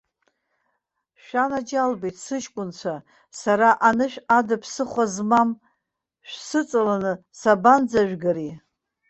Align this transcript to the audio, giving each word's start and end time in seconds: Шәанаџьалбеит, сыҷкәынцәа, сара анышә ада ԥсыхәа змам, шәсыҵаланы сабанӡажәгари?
Шәанаџьалбеит, 1.23 2.15
сыҷкәынцәа, 2.25 2.95
сара 3.39 3.69
анышә 3.87 4.19
ада 4.37 4.57
ԥсыхәа 4.61 5.05
змам, 5.13 5.49
шәсыҵаланы 6.29 7.13
сабанӡажәгари? 7.39 8.51